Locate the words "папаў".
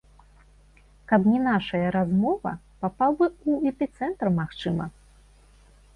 2.85-3.11